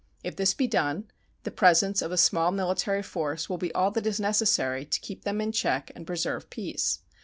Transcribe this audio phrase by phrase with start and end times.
[0.23, 1.11] If this be done,
[1.43, 5.25] the presence of a small military force will be all that is necessary to keep
[5.25, 7.01] them in check and preserve peace.